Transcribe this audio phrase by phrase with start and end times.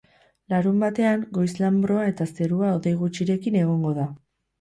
[0.51, 4.09] Larunbatean, goiz-lanbroa eta zerua hodei gutxirekin egongo da.